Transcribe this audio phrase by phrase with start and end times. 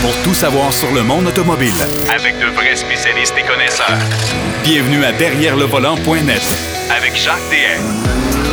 [0.00, 1.74] pour tout savoir sur le monde automobile.
[2.14, 3.98] Avec de vrais spécialistes et connaisseurs.
[4.62, 6.42] Bienvenue à Derrière le volant.net
[6.90, 8.47] Avec Jacques DM.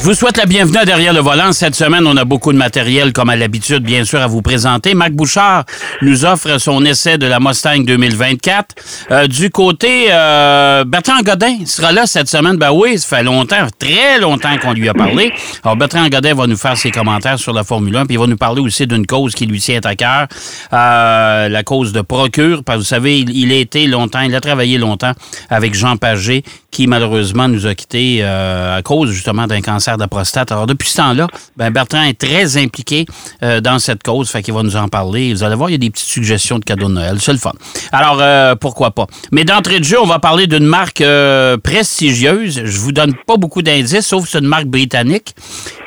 [0.00, 1.52] Je vous souhaite la bienvenue à Derrière le volant.
[1.52, 4.94] Cette semaine, on a beaucoup de matériel, comme à l'habitude, bien sûr, à vous présenter.
[4.94, 5.66] Marc Bouchard
[6.00, 8.76] nous offre son essai de la Mustang 2024.
[9.10, 12.56] Euh, du côté, euh, Bertrand Godin sera là cette semaine.
[12.56, 15.34] Ben oui, ça fait longtemps, très longtemps qu'on lui a parlé.
[15.62, 18.26] Alors, Bertrand Godin va nous faire ses commentaires sur la Formule 1, puis il va
[18.26, 20.28] nous parler aussi d'une cause qui lui tient à cœur,
[20.72, 22.64] euh, la cause de Procure.
[22.64, 25.12] Parce que vous savez, il, il, a été longtemps, il a travaillé longtemps
[25.50, 30.06] avec Jean Pagé, qui malheureusement nous a quittés euh, à cause justement d'un cancer de
[30.06, 30.52] prostate.
[30.52, 31.26] Alors depuis ce temps-là,
[31.56, 33.06] ben Bertrand est très impliqué
[33.42, 35.32] euh, dans cette cause, fait qu'il va nous en parler.
[35.32, 37.38] Vous allez voir, il y a des petites suggestions de cadeaux de Noël, c'est le
[37.38, 37.52] fun.
[37.92, 39.06] Alors euh, pourquoi pas?
[39.32, 42.62] Mais d'entrée de jeu, on va parler d'une marque euh, prestigieuse.
[42.64, 45.34] Je vous donne pas beaucoup d'indices, sauf c'est une marque britannique,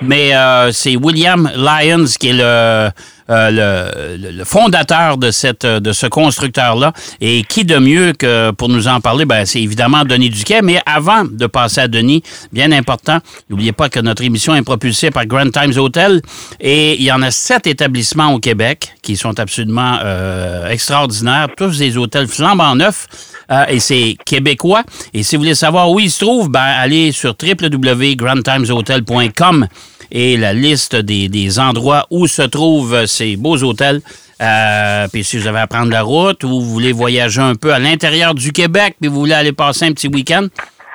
[0.01, 0.31] mais
[0.71, 2.89] c'est William Lyons qui est le
[3.29, 6.93] euh, le, fondateur de, cette, de ce constructeur-là.
[7.21, 9.25] Et qui de mieux que pour nous en parler?
[9.25, 10.61] Ben, c'est évidemment Denis Duquet.
[10.61, 15.11] Mais avant de passer à Denis, bien important, n'oubliez pas que notre émission est propulsée
[15.11, 16.21] par Grand Times Hotel.
[16.59, 21.47] Et il y en a sept établissements au Québec qui sont absolument euh, extraordinaires.
[21.55, 23.07] Tous des hôtels flambant neufs.
[23.51, 24.83] Euh, et c'est québécois.
[25.13, 29.67] Et si vous voulez savoir où ils se trouvent, ben, allez sur www.grandtimeshotel.com
[30.11, 33.99] et la liste des, des, endroits où se trouvent ces beaux hôtels.
[34.41, 37.73] Euh, puis si vous avez à prendre la route ou vous voulez voyager un peu
[37.73, 40.47] à l'intérieur du Québec, puis vous voulez aller passer un petit week-end,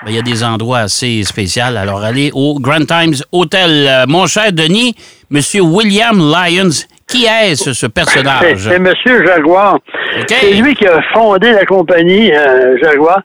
[0.07, 1.65] il y a des endroits assez spéciaux.
[1.65, 3.87] Alors allez au Grand Times Hotel.
[3.89, 4.95] Euh, mon cher Denis,
[5.31, 8.69] Monsieur William Lyons, qui est-ce, ce personnage?
[8.69, 8.93] C'est M.
[9.27, 9.79] Jaguar.
[10.27, 13.23] C'est lui qui a fondé la compagnie euh, Jaguar.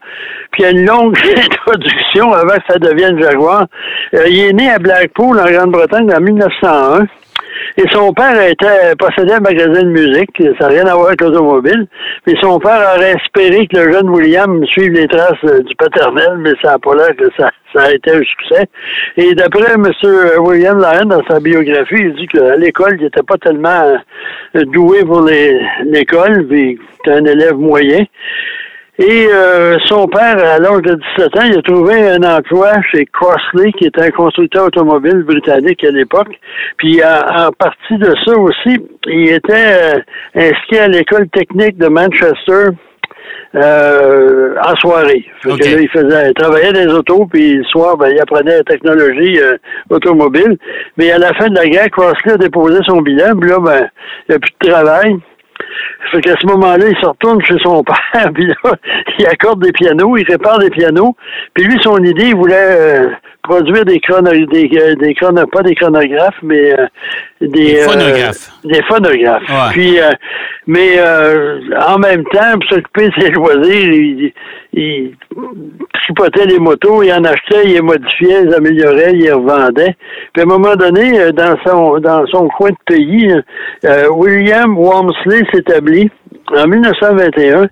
[0.50, 3.66] Puis il y a une longue introduction avant que ça devienne Jaguar.
[4.14, 7.06] Euh, il est né à Blackpool, en Grande-Bretagne, en 1901.
[7.76, 11.20] Et son père était possédait un magasin de musique, ça n'a rien à voir avec
[11.20, 11.86] l'automobile.
[12.26, 16.52] Mais son père aurait espéré que le jeune William suive les traces du paternel, mais
[16.62, 18.66] ça n'a pas l'air que ça, ça a été un succès.
[19.16, 19.86] Et d'après M.
[20.38, 23.98] William Lyon, dans sa biographie, il dit qu'à l'école, il n'était pas tellement
[24.54, 28.04] doué pour l'école, puis c'était un élève moyen.
[28.98, 33.04] Et euh, son père, à l'âge de 17 ans, il a trouvé un emploi chez
[33.06, 36.38] Crossley, qui était un constructeur automobile britannique à l'époque.
[36.76, 39.98] Puis en, en, partie de ça aussi, il était euh,
[40.36, 42.70] inscrit à l'école technique de Manchester.
[43.56, 45.24] Euh, en soirée.
[45.40, 45.62] Fait okay.
[45.62, 48.56] que là, il faisait, il travaillait dans les autos, puis le soir, ben, il apprenait
[48.56, 49.56] la technologie euh,
[49.90, 50.58] automobile.
[50.96, 53.88] Mais à la fin de la guerre, Crossley a déposé son bilan, puis là, ben,
[54.28, 55.16] il n'y a plus de travail.
[56.12, 58.54] Fait qu'à ce moment-là, il se retourne chez son père, puis là,
[59.18, 61.16] il accorde des pianos, il répare des pianos.
[61.54, 63.10] Puis lui, son idée, il voulait euh,
[63.44, 66.86] produire des chronographes, des, des chrono, pas des chronographes, mais euh,
[67.40, 68.50] des, des phonographes.
[68.64, 69.48] Euh, des phonographes.
[69.48, 69.72] Ouais.
[69.72, 69.98] Puis,
[70.66, 74.32] mais en même temps, pour s'occuper de ses loisirs, il,
[74.72, 75.14] il
[75.92, 79.96] tripotait les motos, il en achetait, il les modifiait, il les améliorait, il les revendait.
[80.32, 83.32] Puis à un moment donné, dans son dans son coin de pays,
[83.84, 86.10] euh, William Walmsley s'établit
[86.56, 87.68] en 1921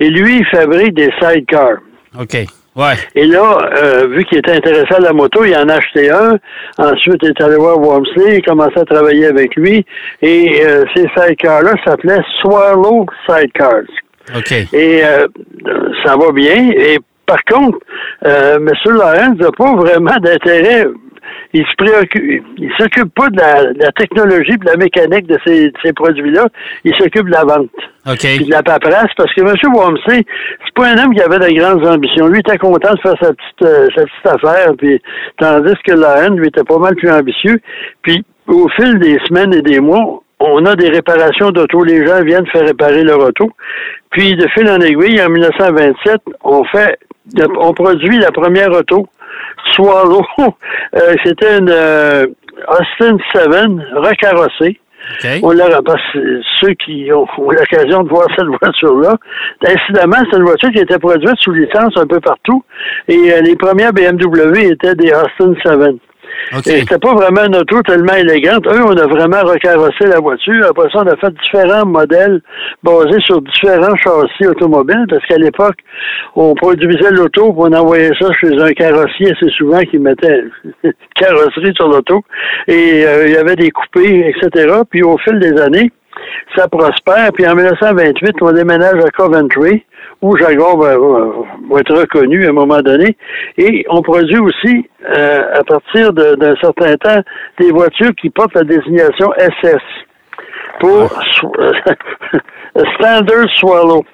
[0.00, 1.78] et lui, il fabrique des sidecars.
[2.18, 2.36] OK.
[2.76, 2.94] Ouais.
[3.14, 6.38] Et là, euh, vu qu'il était intéressé à la moto, il en a acheté un.
[6.78, 9.86] Ensuite, il est allé voir Wormsley, il commençait à travailler avec lui.
[10.22, 13.82] Et euh, ces sidecars-là s'appelaient Swallow Sidecars.
[14.36, 14.52] OK.
[14.72, 15.26] Et euh,
[16.04, 16.70] ça va bien.
[16.76, 17.78] Et par contre,
[18.26, 18.70] euh, M.
[18.86, 20.86] Lawrence n'a pas vraiment d'intérêt.
[21.52, 25.38] Il se préoccupe, il s'occupe pas de la, de la, technologie, de la mécanique de
[25.46, 26.46] ces, de ces produits-là.
[26.84, 27.70] Il s'occupe de la vente.
[28.18, 29.74] Puis de la paperasse, parce que M.
[29.74, 30.24] Wamsey,
[30.64, 32.26] c'est pas un homme qui avait de grandes ambitions.
[32.26, 35.00] Lui, il était content de faire sa petite, euh, sa petite affaire, puis
[35.38, 37.60] tandis que Lawrence, lui, était pas mal plus ambitieux.
[38.02, 41.82] Puis, au fil des semaines et des mois, on a des réparations d'auto.
[41.84, 43.50] Les gens viennent faire réparer leur auto.
[44.10, 46.98] Puis, de fil en aiguille, en 1927, on fait,
[47.58, 49.08] on produit la première auto,
[49.72, 50.22] Swallow.
[50.96, 52.24] Euh, C'était une euh,
[52.68, 53.46] Austin 7
[53.96, 54.78] recarrossée.
[55.18, 55.40] Okay.
[55.42, 55.68] On l'a
[56.60, 59.16] ceux qui ont, ont l'occasion de voir cette voiture-là,
[59.66, 62.62] incidemment, c'est une voiture qui était produite sous licence un peu partout.
[63.08, 65.96] Et euh, les premières BMW étaient des Austin 7.
[66.66, 68.66] Et c'était pas vraiment une auto tellement élégante.
[68.66, 70.66] Eux, on a vraiment recarrossé la voiture.
[70.68, 72.40] Après ça, on a fait différents modèles
[72.82, 75.76] basés sur différents châssis automobiles parce qu'à l'époque,
[76.36, 80.44] on produisait l'auto puis on envoyait ça chez un carrossier assez souvent qui mettait
[81.16, 82.22] carrosserie sur l'auto.
[82.68, 84.80] Et euh, il y avait des coupés, etc.
[84.90, 85.90] Puis au fil des années,
[86.56, 87.32] ça prospère.
[87.32, 89.84] Puis en 1928, on déménage à Coventry,
[90.24, 90.94] où Jaguar va,
[91.80, 93.14] être reconnu à un moment donné.
[93.58, 97.20] Et on produit aussi, euh, à partir d'un certain temps,
[97.60, 99.82] des voitures qui portent la désignation SS.
[100.80, 101.10] Pour
[102.96, 104.04] Standard Swallow.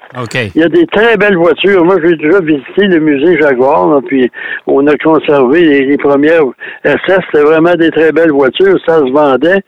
[0.54, 1.84] Il y a des très belles voitures.
[1.84, 4.30] Moi, j'ai déjà visité le musée Jaguar, puis
[4.66, 6.44] on a conservé les, premières
[6.84, 7.20] SS.
[7.32, 8.78] C'était vraiment des très belles voitures.
[8.86, 9.62] Ça se vendait.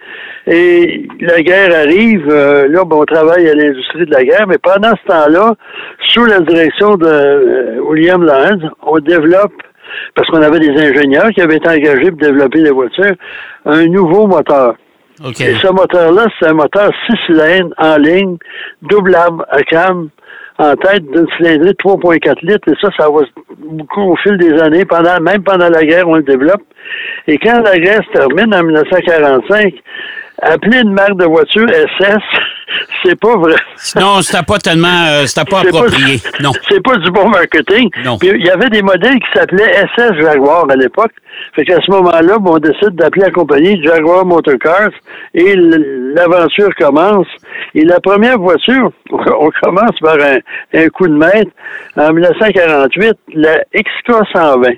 [0.47, 2.29] Et la guerre arrive.
[2.29, 5.55] Euh, là, bon, on travaille à l'industrie de la guerre, mais pendant ce temps-là,
[6.09, 9.55] sous la direction de euh, William Lawrence, on développe
[10.15, 13.15] parce qu'on avait des ingénieurs qui avaient été engagés pour développer les voitures,
[13.67, 14.75] un nouveau moteur.
[15.25, 18.37] Et ce moteur-là, c'est un moteur six cylindres en ligne,
[18.83, 20.09] doublable à cam,
[20.59, 22.69] en tête d'une cylindrée de 3,4 litres.
[22.69, 23.21] Et ça, ça va
[23.59, 24.85] beaucoup au fil des années.
[24.85, 26.63] Pendant, même pendant la guerre, on le développe.
[27.27, 29.75] Et quand la guerre se termine en 1945,
[30.43, 32.23] appeler une marque de voiture SS,
[33.03, 33.57] c'est pas vrai.
[33.97, 36.21] Non, c'était pas tellement, euh, c'était pas approprié.
[36.41, 36.53] non.
[36.69, 37.89] C'est pas du bon marketing.
[38.05, 38.19] Non.
[38.23, 41.13] il y avait des modèles qui s'appelaient SS Jaguar à l'époque.
[41.55, 44.91] Fait qu'à ce moment-là, on décide d'appeler la compagnie Jaguar Motorcars
[45.35, 47.27] et l'aventure commence.
[47.75, 50.39] Et la première voiture, on commence par un,
[50.75, 51.51] un coup de maître
[51.97, 54.71] en 1948, la XK 120.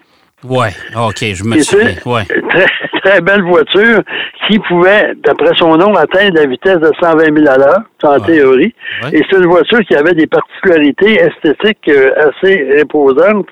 [0.45, 1.95] Ouais, OK, je me souviens.
[2.05, 2.25] Ouais.
[2.25, 2.67] Très,
[3.05, 4.01] très belle voiture
[4.49, 8.75] qui pouvait, d'après son nom, atteindre la vitesse de 120 000 à l'heure, en théorie.
[9.13, 13.49] Et c'est une voiture qui avait des particularités esthétiques euh, assez imposantes.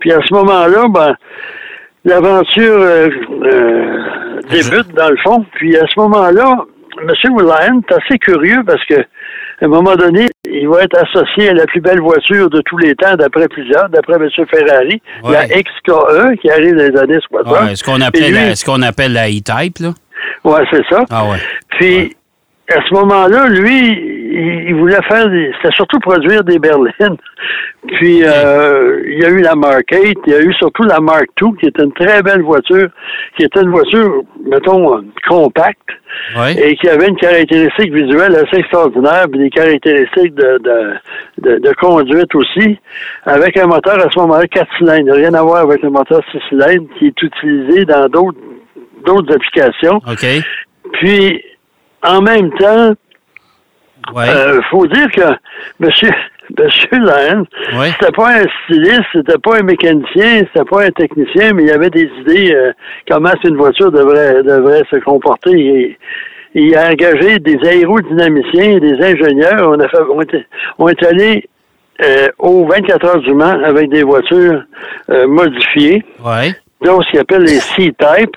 [0.00, 1.14] Puis à ce moment-là, ben,
[2.04, 3.08] l'aventure euh,
[3.44, 5.44] euh, débute dans le fond.
[5.54, 6.64] Puis à ce moment-là,
[7.00, 7.08] M.
[7.38, 8.96] Lyon est assez curieux parce que
[9.62, 12.78] à un moment donné, il va être associé à la plus belle voiture de tous
[12.78, 14.28] les temps, d'après plusieurs, d'après M.
[14.50, 17.52] Ferrari, la XKE, qui arrive dans les années 60.
[17.52, 19.90] Ouais, ce qu'on appelle, la, ce qu'on appelle la E-Type, là.
[20.42, 21.04] Oui, c'est ça.
[21.10, 21.38] Ah ouais.
[21.78, 22.16] Puis,
[22.74, 25.52] à ce moment-là, lui, il, voulait faire des.
[25.56, 27.16] C'était surtout produire des berlines.
[27.86, 31.00] Puis euh, il y a eu la Mark 8, il y a eu surtout la
[31.00, 32.88] Mark 2, qui est une très belle voiture,
[33.36, 35.78] qui était une voiture, mettons, compacte,
[36.56, 40.58] et qui avait une caractéristique visuelle assez extraordinaire, puis des caractéristiques de,
[41.38, 42.78] de, de, conduite aussi,
[43.24, 45.14] avec un moteur à ce moment-là 4 cylindres.
[45.14, 48.38] Rien à voir avec le moteur 6 cylindres qui est utilisé dans d'autres
[49.04, 50.00] d'autres applications.
[50.92, 51.42] Puis
[52.02, 52.92] en même temps,
[54.14, 55.22] il euh, faut dire que
[55.80, 56.10] Monsieur,
[56.58, 61.64] Monsieur Lane, c'était pas un styliste, c'était pas un mécanicien, c'était pas un technicien, mais
[61.64, 62.72] il avait des idées euh,
[63.08, 65.52] comment une voiture devrait devrait se comporter.
[65.52, 65.98] Et,
[66.54, 69.70] il a engagé des aérodynamiciens, des ingénieurs.
[69.70, 69.96] On a fait,
[70.78, 71.48] on, est allé
[72.04, 74.62] euh, aux 24 heures du Mans avec des voitures
[75.08, 76.04] euh, modifiées.
[76.22, 76.52] Ouais
[76.84, 78.36] donc ce qu'ils appellent les C-Type.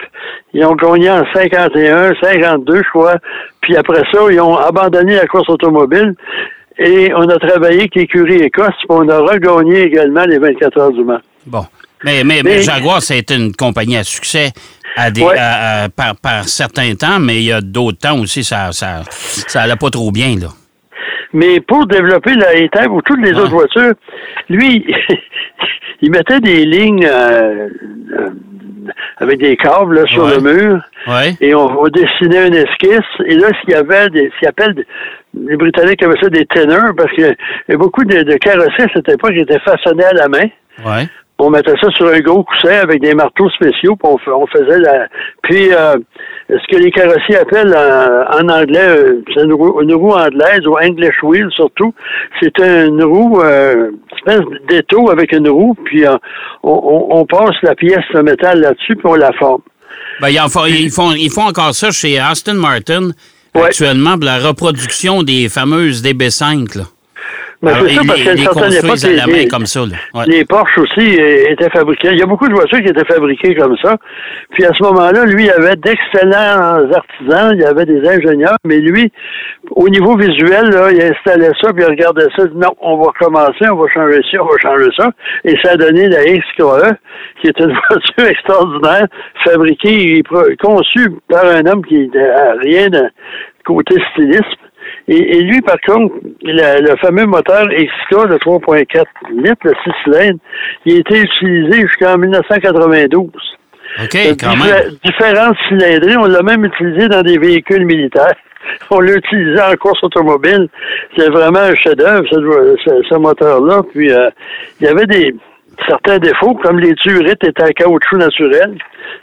[0.53, 3.15] Ils ont gagné en 51, 52, je crois.
[3.61, 6.15] Puis après ça, ils ont abandonné la course automobile.
[6.77, 10.91] Et on a travaillé avec l'écurie Écosse, puis on a regagné également les 24 heures
[10.91, 11.19] du Mans.
[11.45, 11.65] Bon.
[12.03, 14.51] Mais, mais, mais, Jaguar, c'est une compagnie à succès
[14.97, 15.25] à des,
[15.95, 19.03] par, par, certains temps, mais il y a d'autres temps aussi, ça ça,
[19.47, 20.49] ça allait pas trop bien, là.
[21.35, 23.93] Mais pour développer la E-Type ou toutes les autres voitures,
[24.47, 24.85] lui,
[26.01, 27.67] il mettait des lignes euh,
[28.17, 28.29] euh,
[29.17, 30.81] avec des câbles sur le mur.
[31.41, 33.11] Et on, va dessiner une esquisse.
[33.25, 34.85] Et là, s'il y avait des, ce appelle
[35.37, 37.35] les Britanniques avaient ça des teneurs parce qu'il
[37.67, 40.47] y a beaucoup de, de carrosseries à cette époque qui étaient façonnés à la main.
[40.85, 41.05] Ouais
[41.37, 45.07] on mettait ça sur un gros coussin avec des marteaux spéciaux, puis on, faisait la.
[45.43, 45.97] Puis euh,
[46.49, 51.49] ce que les carrossiers appellent en, anglais, euh, c'est une roue, anglaise ou English wheel
[51.51, 51.93] surtout.
[52.41, 56.15] C'est une roue, euh, espèce d'étau avec une roue, puis euh,
[56.63, 59.61] on, passe la pièce de métal là-dessus, puis on la forme.
[60.21, 63.09] Ben, ils, font, ils, font, ils font encore ça chez Aston Martin
[63.53, 66.77] actuellement pour la reproduction des fameuses DB5.
[66.77, 66.83] Là.
[67.65, 69.81] Mais c'est ça, parce qu'à une certaine époque, les, comme ça,
[70.27, 72.09] les Porsche aussi euh, étaient fabriqués.
[72.11, 73.97] Il y a beaucoup de voitures qui étaient fabriquées comme ça.
[74.51, 78.57] Puis à ce moment-là, lui, il y avait d'excellents artisans, il y avait des ingénieurs,
[78.65, 79.11] mais lui,
[79.71, 82.97] au niveau visuel, là, il installait ça, puis il regardait ça, il dit, non, on
[82.97, 85.09] va recommencer, on va changer ça, on va changer ça.
[85.43, 86.95] Et ça a donné la XKE,
[87.41, 89.07] qui est une voiture extraordinaire,
[89.43, 90.23] fabriquée et
[90.61, 93.03] conçue par un homme qui n'a rien de
[93.65, 94.43] côté stylisme.
[95.07, 100.39] Et, lui, par contre, le fameux moteur XK de 3.4 litres, le 6 cylindres,
[100.85, 103.29] il a été utilisé jusqu'en 1992.
[104.01, 104.97] OK, quand même.
[105.03, 108.35] Différentes cylindrées, on l'a même utilisé dans des véhicules militaires.
[108.89, 110.67] On l'a utilisé en course automobile.
[111.15, 113.83] C'est vraiment un chef-d'œuvre, ce, moteur-là.
[113.93, 114.31] Puis, euh,
[114.81, 115.35] il y avait des,
[115.87, 118.77] certains défauts, comme les turrettes étaient en caoutchouc naturel.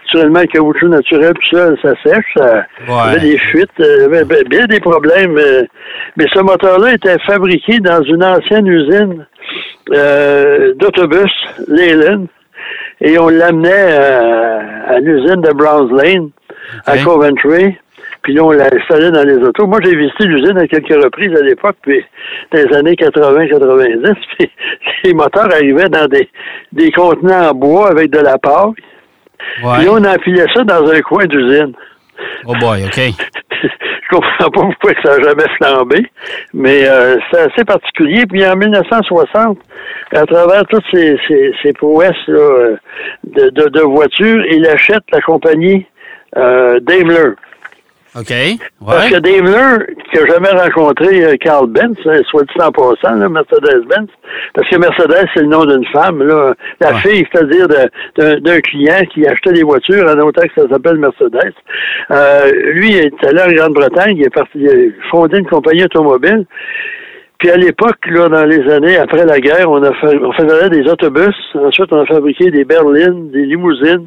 [0.05, 4.67] Naturellement, le caoutchouc naturel, puis ça, ça sèche, ça avait des fuites, euh, avait bien
[4.67, 5.37] des problèmes.
[5.39, 5.65] Euh.
[6.17, 9.27] mais ce moteur-là était fabriqué dans une ancienne usine
[9.93, 11.33] euh, d'autobus,
[11.69, 12.27] Leyland,
[13.01, 13.93] et on l'amenait
[14.89, 16.31] à, l'usine de Browns Lane,
[16.87, 17.77] à Coventry.
[18.23, 19.67] Puis là, on l'installait dans les autos.
[19.67, 22.05] Moi, j'ai visité l'usine à quelques reprises à l'époque, puis
[22.53, 24.51] dans les années 80-90, puis
[25.05, 26.29] les moteurs arrivaient dans des,
[26.73, 28.73] des contenants en bois avec de la paille.
[29.39, 31.73] Puis là, on enfilait ça dans un coin d'usine.
[32.47, 33.01] Oh boy, OK.
[33.63, 36.07] Je comprends pas pourquoi ça n'a jamais flambé,
[36.53, 38.25] mais euh, c'est assez particulier.
[38.27, 39.59] Puis en 1960,
[40.15, 41.19] à travers toutes ces,
[41.63, 42.79] ces, prouesses de,
[43.25, 45.87] de, de, voitures, il achète la compagnie
[46.37, 47.33] euh, Daimler.
[48.15, 48.31] OK.
[48.31, 48.59] Ouais.
[48.85, 51.97] Parce que Daimler, qui n'a jamais rencontré euh, Carl Benz,
[52.29, 54.09] soit dit en passant, Mercedes-Benz,
[54.55, 57.69] parce que Mercedes, c'est le nom d'une femme, là, la fille, c'est-à-dire
[58.19, 61.55] d'un client qui achetait des voitures, en autant que ça s'appelle Mercedes.
[62.11, 65.85] Euh, lui, il est allé en Grande-Bretagne, il est parti, il a fondé une compagnie
[65.85, 66.45] automobile.
[67.39, 70.71] Puis à l'époque, là, dans les années après la guerre, on a fait, on faisait
[70.71, 71.35] des autobus.
[71.55, 74.07] Ensuite, on a fabriqué des berlines, des limousines.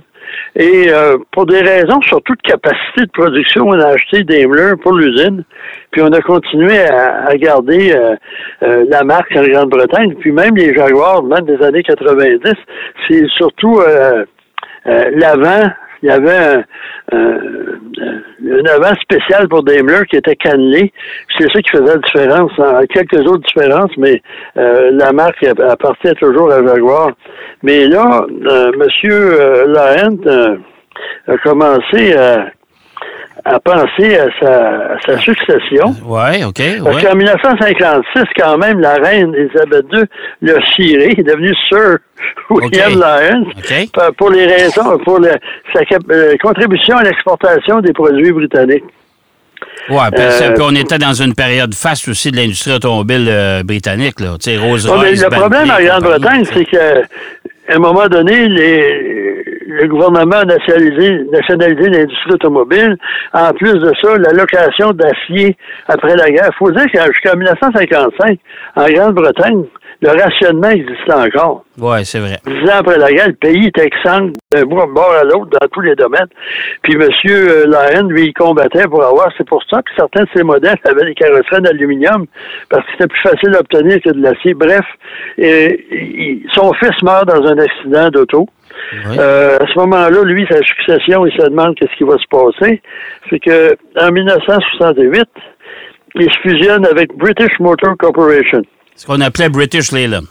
[0.55, 4.93] Et euh, pour des raisons surtout de capacité de production, on a acheté Daimler pour
[4.93, 5.43] l'usine.
[5.91, 8.15] Puis on a continué à, garder euh,
[8.63, 10.15] euh, la marque en Grande-Bretagne.
[10.19, 12.53] Puis même les Jaguars, même des années 90,
[13.07, 13.81] c'est surtout
[14.85, 15.69] l'avant
[16.05, 16.63] il y avait un,
[17.11, 20.93] un, avant spécial pour Daimler qui était cannelé.
[21.35, 22.51] C'est ça qui faisait la différence.
[22.59, 22.81] Hein.
[22.93, 24.21] quelques autres différences, mais
[24.55, 27.11] la marque appartient toujours à Jaguar.
[27.65, 28.87] Mais là, euh, M.
[29.05, 30.57] Euh, Laurent euh,
[31.27, 32.51] a commencé à,
[33.63, 34.27] penser à
[35.05, 35.95] sa, succession.
[36.05, 36.61] Oui, OK.
[36.83, 40.03] Parce qu'en 1956, quand même, la reine Elisabeth II
[40.41, 41.97] l'a ciré, il est devenu Sir
[42.49, 43.01] William
[43.57, 43.89] okay.
[44.17, 45.19] pour les raisons, pour
[45.73, 45.81] sa
[46.41, 48.85] contribution à l'exportation des produits britanniques.
[49.89, 54.35] Oui, puis on était dans une période faste aussi de l'industrie automobile britannique, là.
[54.39, 57.03] Tu sais, Rose Le problème en Grande-Bretagne, c'est que
[57.67, 58.47] à un moment donné,
[59.81, 62.97] le gouvernement a nationalisé, nationalisé l'industrie automobile.
[63.33, 65.55] En plus de ça, la location d'acier
[65.87, 66.49] après la guerre.
[66.51, 68.39] Il faut dire que jusqu'en 1955,
[68.75, 69.65] en Grande-Bretagne,
[70.01, 71.63] le rationnement existait encore.
[71.77, 72.37] Oui, c'est vrai.
[72.45, 75.81] Dix ans après la guerre, le pays était exsangue d'un bord à l'autre dans tous
[75.81, 76.27] les domaines.
[76.83, 77.09] Puis M.
[77.65, 79.29] Lyon, lui, il combattait pour avoir.
[79.37, 82.25] C'est pour ça que certains de ses modèles avaient des carrosseries en aluminium
[82.69, 84.53] parce que c'était plus facile d'obtenir que de l'acier.
[84.53, 84.85] Bref,
[85.37, 88.47] et, son fils meurt dans un accident d'auto.
[88.93, 92.81] Euh, à ce moment-là, lui, sa succession, il se demande qu'est-ce qui va se passer.
[93.29, 95.23] C'est que en 1968,
[96.15, 98.61] il se fusionne avec British Motor Corporation.
[98.95, 100.23] Ce qu'on appelait British Leyland.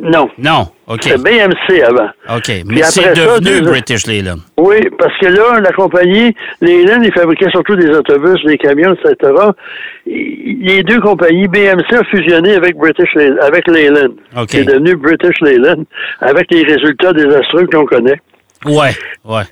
[0.00, 0.28] Non.
[0.38, 1.02] Non, OK.
[1.02, 2.08] C'était BMC avant.
[2.34, 4.38] OK, mais c'est devenu British Leyland.
[4.56, 9.32] Oui, parce que là, la compagnie, Leyland, ils fabriquaient surtout des autobus, des camions, etc.
[10.06, 14.14] Les deux compagnies, BMC a fusionné avec British Leyland, avec Leyland.
[14.36, 14.48] OK.
[14.48, 15.84] C'est devenu British Leyland,
[16.20, 18.20] avec les résultats désastreux que l'on connaît.
[18.64, 18.92] Ouais,
[19.24, 19.42] ouais.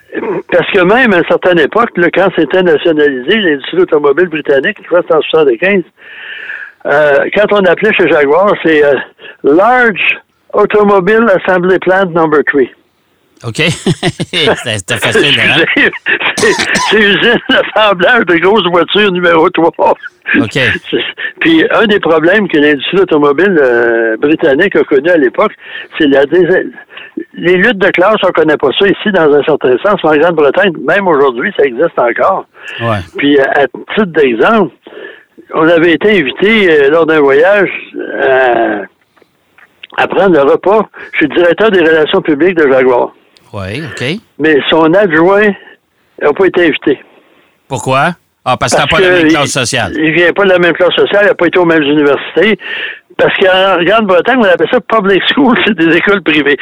[0.51, 5.03] Parce que même à une certaine époque, quand c'était nationalisé, l'industrie automobile britannique, je crois
[5.03, 5.83] que en 75,
[6.87, 8.95] euh, quand on appelait chez Jaguar, c'est euh,
[9.43, 10.21] Large
[10.53, 12.63] Automobile Assembly Plant Number 3.
[13.47, 13.57] OK.
[13.57, 15.65] C'était facile, hein?
[16.37, 19.71] C'est usine d'assemblage de grosses voitures numéro 3.
[20.41, 20.59] OK.
[21.41, 25.53] Puis un des problèmes que l'industrie automobile euh, britannique a connu à l'époque,
[25.99, 26.25] c'est la
[27.35, 30.01] les luttes de classe, on ne connaît pas ça ici dans un certain sens.
[30.03, 32.47] En Grande-Bretagne, même aujourd'hui, ça existe encore.
[32.81, 32.99] Ouais.
[33.17, 34.73] Puis à titre d'exemple,
[35.55, 37.71] on avait été invité euh, lors d'un voyage
[38.23, 38.83] à,
[40.07, 40.89] prendre le repas
[41.19, 43.13] chez le directeur des relations publiques de Jaguar.
[43.53, 44.05] Oui, OK.
[44.39, 45.49] Mais son adjoint
[46.23, 47.01] n'a pas été invité.
[47.69, 48.11] Pourquoi?
[48.45, 49.93] Ah, parce, qu'il n'a pas la même classe sociale.
[49.97, 51.83] Il ne vient pas de la même classe sociale, il n'a pas été aux mêmes
[51.83, 52.59] universités.
[53.19, 56.57] Parce qu'en Grande-Bretagne, on appelle ça public school, c'est des écoles privées.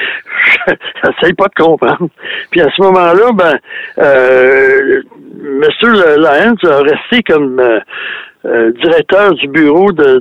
[0.67, 2.09] J'essaie pas de comprendre.
[2.51, 3.59] Puis à ce moment-là, ben,
[3.99, 5.03] euh,
[5.41, 5.63] M.
[5.83, 7.79] Lyons a resté comme euh,
[8.49, 10.19] euh, directeur du bureau de,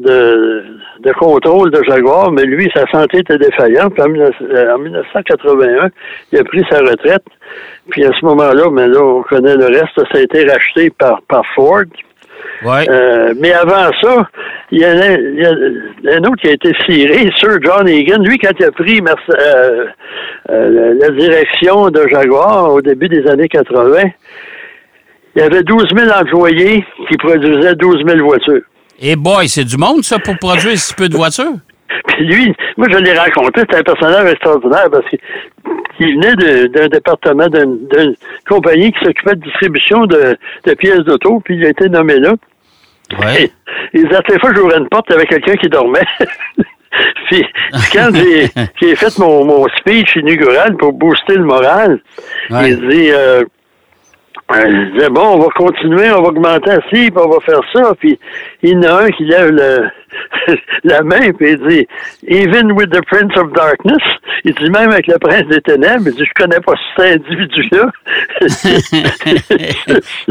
[1.00, 3.94] de, contrôle de Jaguar, mais lui, sa santé était défaillante.
[3.94, 5.90] Puis en, 1981, euh,
[6.32, 7.24] il a pris sa retraite.
[7.90, 11.22] Puis à ce moment-là, mais là, on connaît le reste, ça a été racheté par,
[11.30, 11.86] par Ford.
[12.66, 12.90] Ouais.
[12.90, 14.28] Euh, mais avant ça,
[14.72, 18.24] il y, a un, autre qui a été ciré, Sir John Egan.
[18.24, 19.02] Lui, quand il a pris
[20.50, 24.02] la direction de Jaguar au début des années 80,
[25.38, 28.62] il y avait 12 000 employés qui produisaient 12 000 voitures.
[29.00, 31.54] Et boy, c'est du monde, ça, pour produire si peu de voitures?
[32.08, 37.48] Puis lui, moi, je l'ai rencontré, c'était un personnage extraordinaire parce qu'il venait d'un département
[37.50, 38.16] d'une
[38.50, 40.36] compagnie qui s'occupait de distribution de,
[40.80, 42.34] pièces d'auto, puis il a été nommé là.
[43.20, 43.52] Ouais.
[43.94, 46.08] Et, et cette fois, j'ouvrais une porte, il y avait quelqu'un qui dormait.
[47.30, 47.46] puis
[47.94, 52.00] quand j'ai fait mon, mon, speech inaugural pour booster le moral,
[52.50, 53.12] il dit...
[53.12, 53.44] Euh,
[54.56, 57.94] il disait, bon, on va continuer, on va augmenter ainsi, puis on va faire ça.
[58.00, 58.18] Puis
[58.64, 59.90] il y en a un qui lève le,
[60.84, 61.88] la main, puis il dit,
[62.28, 64.02] even with the prince of darkness,
[64.46, 67.92] il dit, même avec le prince des ténèbres, il dit, je connais pas cet individu-là.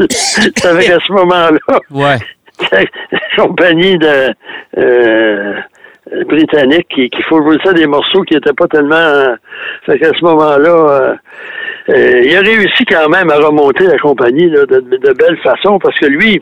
[0.09, 1.79] C'est avec à ce moment-là.
[1.91, 2.17] Ouais.
[2.71, 4.33] La compagnie de...
[4.77, 5.53] Euh,
[6.27, 7.23] britannique qui, qui
[7.63, 8.95] ça des morceaux qui n'étaient pas tellement...
[8.95, 9.35] Euh,
[9.85, 11.15] fait qu'à ce moment-là, euh,
[11.89, 15.97] euh, il a réussi quand même à remonter la compagnie de, de, belle façon parce
[15.99, 16.41] que lui,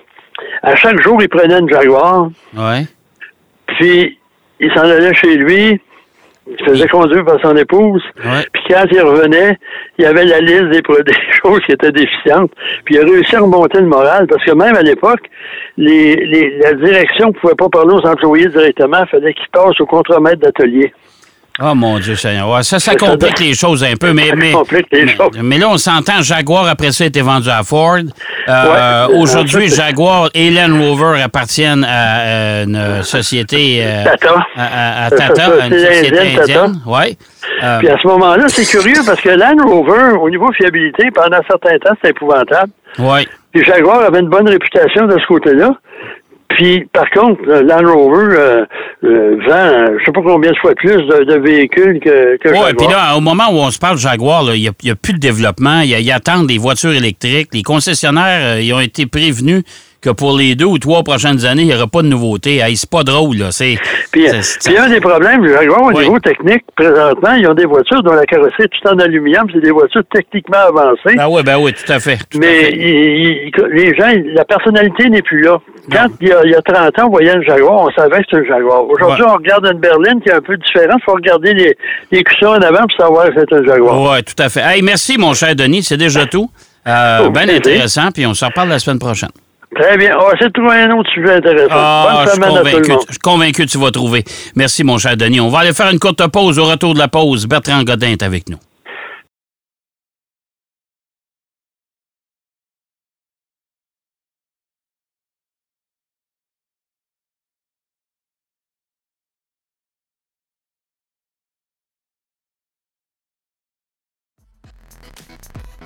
[0.64, 2.30] à chaque jour, il prenait une Jaguar.
[2.56, 2.84] Ouais.
[3.68, 4.18] Puis,
[4.60, 5.80] il s'en allait chez lui.
[6.48, 8.04] Il se faisait conduire par son épouse.
[8.54, 9.58] Puis quand il revenait,
[9.98, 12.52] il y avait la liste des, des, choses qui étaient déficientes.
[12.86, 15.22] Puis il a réussi à remonter le moral parce que même à l'époque,
[15.78, 19.00] les, les, la direction ne pouvait pas parler aux employés directement.
[19.02, 20.94] Il fallait qu'ils passent au contremaître d'atelier.
[21.62, 22.66] Oh mon Dieu Seigneur.
[22.66, 24.12] ça, ça complique les choses un peu.
[24.12, 24.54] Mais, mais,
[25.42, 28.00] mais, là, on s'entend, Jaguar, après ça, a été vendu à Ford.
[28.50, 33.84] Euh, Aujourd'hui, Jaguar et Land Rover appartiennent à euh, une société...
[33.86, 34.46] Euh, Tata.
[34.58, 36.82] À, Tata, une société indienne.
[36.86, 37.18] Oui.
[37.80, 41.44] Puis à ce moment-là, c'est curieux parce que Land Rover, au niveau fiabilité, pendant un
[41.50, 42.72] certain temps, c'est épouvantable.
[43.00, 43.26] Oui.
[43.54, 45.72] Puis Jaguar avait une bonne réputation de ce côté-là.
[46.56, 48.66] Puis, par contre, Land Rover euh,
[49.04, 52.68] euh, vend, je sais pas combien de fois plus de, véhicules que, que Jaguar.
[52.68, 55.14] Oui, puis là, au moment où on se parle de Jaguar, il n'y a, plus
[55.14, 55.82] de développement.
[55.82, 57.50] Ils attendent des voitures électriques.
[57.54, 59.64] Les concessionnaires, euh, ils ont été prévenus
[60.02, 62.58] que pour les deux ou trois prochaines années, il n'y aura pas de nouveautés.
[62.58, 63.52] Hey, c'est pas drôle, là.
[63.52, 63.76] C'est,
[64.12, 64.28] puis,
[64.64, 68.64] puis un des problèmes, au niveau technique, présentement, ils ont des voitures dont la carrosserie
[68.64, 71.16] est tout en aluminium, c'est des voitures techniquement avancées.
[71.18, 72.20] Ben oui, ben oui, tout à fait.
[72.40, 75.60] Mais les gens, la personnalité n'est plus là.
[75.92, 78.18] Quand il y, a, il y, a, 30 ans, on voyait un Jaguar, on savait
[78.22, 78.88] que c'était un Jaguar.
[78.88, 81.00] Aujourd'hui, on regarde une berline qui est un peu différente.
[81.02, 81.78] Il faut regarder les,
[82.12, 84.02] les cuissons en avant pour savoir que c'est un Jaguar.
[84.02, 84.62] Oui, tout à fait.
[84.62, 85.84] Hey, merci, mon cher Denis.
[85.84, 86.50] C'est déjà tout.
[86.88, 89.30] Euh, bien intéressant, puis on se reparle la semaine prochaine.
[89.76, 90.16] Très bien.
[90.18, 91.68] On va essayer de trouver un autre sujet intéressant.
[91.72, 93.00] Ah, Bonne semaine à tout le monde.
[93.08, 94.24] Je suis convaincu que tu vas trouver.
[94.56, 95.42] Merci, mon cher Denis.
[95.42, 96.60] On va aller faire une courte pause.
[96.60, 98.58] Au retour de la pause, Bertrand Godin est avec nous.